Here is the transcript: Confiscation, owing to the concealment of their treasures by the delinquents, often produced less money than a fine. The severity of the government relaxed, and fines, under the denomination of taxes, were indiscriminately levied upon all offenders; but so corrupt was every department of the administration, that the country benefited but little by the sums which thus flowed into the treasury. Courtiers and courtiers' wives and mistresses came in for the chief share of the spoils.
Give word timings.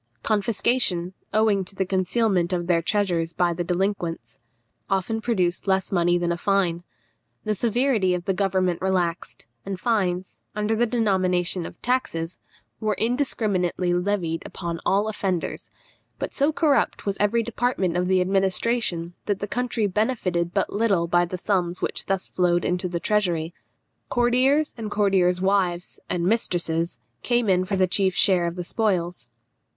Confiscation, 0.23 1.13
owing 1.31 1.63
to 1.63 1.75
the 1.75 1.85
concealment 1.85 2.51
of 2.53 2.65
their 2.65 2.81
treasures 2.81 3.33
by 3.33 3.53
the 3.53 3.63
delinquents, 3.63 4.39
often 4.89 5.21
produced 5.21 5.67
less 5.67 5.91
money 5.91 6.17
than 6.17 6.31
a 6.31 6.37
fine. 6.37 6.83
The 7.43 7.53
severity 7.53 8.15
of 8.15 8.25
the 8.25 8.33
government 8.33 8.81
relaxed, 8.81 9.45
and 9.63 9.79
fines, 9.79 10.39
under 10.55 10.75
the 10.75 10.87
denomination 10.87 11.67
of 11.67 11.79
taxes, 11.83 12.39
were 12.79 12.95
indiscriminately 12.95 13.93
levied 13.93 14.41
upon 14.43 14.79
all 14.87 15.07
offenders; 15.07 15.69
but 16.17 16.33
so 16.33 16.51
corrupt 16.51 17.05
was 17.05 17.15
every 17.19 17.43
department 17.43 17.95
of 17.95 18.07
the 18.07 18.21
administration, 18.21 19.13
that 19.27 19.37
the 19.39 19.47
country 19.47 19.85
benefited 19.85 20.51
but 20.51 20.73
little 20.73 21.05
by 21.05 21.25
the 21.25 21.37
sums 21.37 21.79
which 21.79 22.07
thus 22.07 22.25
flowed 22.25 22.65
into 22.65 22.87
the 22.87 22.99
treasury. 22.99 23.53
Courtiers 24.09 24.73
and 24.77 24.89
courtiers' 24.89 25.41
wives 25.41 25.99
and 26.09 26.25
mistresses 26.25 26.97
came 27.21 27.47
in 27.47 27.65
for 27.65 27.75
the 27.75 27.85
chief 27.85 28.15
share 28.15 28.47
of 28.47 28.55
the 28.55 28.63
spoils. 28.63 29.29